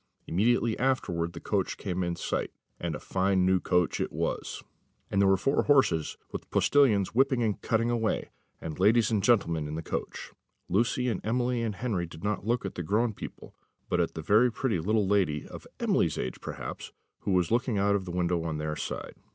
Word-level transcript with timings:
Immediately 0.25 0.79
afterwards 0.79 1.33
the 1.33 1.39
coach 1.39 1.77
came 1.77 2.03
in 2.03 2.15
sight 2.15 2.49
and 2.79 2.95
a 2.95 2.99
fine 2.99 3.45
new 3.45 3.59
coach 3.59 3.99
it 4.01 4.11
was; 4.11 4.63
and 5.11 5.21
there 5.21 5.27
were 5.29 5.37
four 5.37 5.61
horses, 5.65 6.17
with 6.31 6.49
postillions 6.49 7.13
whipping 7.13 7.43
and 7.43 7.61
cutting 7.61 7.91
away; 7.91 8.31
and 8.59 8.79
ladies 8.79 9.11
and 9.11 9.21
gentlemen 9.21 9.67
in 9.67 9.75
the 9.75 9.83
coach. 9.83 10.31
Lucy 10.67 11.07
and 11.07 11.21
Emily 11.23 11.61
and 11.61 11.75
Henry 11.75 12.07
did 12.07 12.23
not 12.23 12.47
look 12.47 12.65
at 12.65 12.73
the 12.73 12.81
grown 12.81 13.13
people, 13.13 13.53
but 13.89 13.99
at 14.01 14.17
a 14.17 14.23
very 14.23 14.51
pretty 14.51 14.79
little 14.79 15.05
lady, 15.07 15.45
of 15.47 15.67
Emily's 15.79 16.17
age 16.17 16.41
perhaps, 16.41 16.91
who 17.19 17.31
was 17.33 17.51
looking 17.51 17.77
out 17.77 17.93
of 17.93 18.05
the 18.05 18.11
window 18.11 18.43
on 18.43 18.57
their 18.57 18.75
side. 18.75 19.13